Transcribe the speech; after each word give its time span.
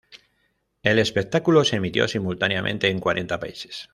El 0.81 0.97
espectáculo 0.97 1.63
se 1.63 1.75
emitió 1.75 2.07
simultáneamente 2.07 2.87
en 2.87 2.99
cuarenta 2.99 3.39
países. 3.39 3.87